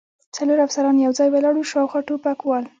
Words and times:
څلور 0.35 0.57
افسران 0.65 0.95
یو 0.99 1.11
ځای 1.17 1.29
ولاړ 1.31 1.53
و، 1.57 1.69
شاوخوا 1.71 1.99
ټوپکوال. 2.07 2.63